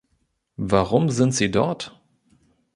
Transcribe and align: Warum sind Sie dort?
Warum 0.57 1.11
sind 1.11 1.31
Sie 1.35 1.51
dort? 1.51 2.01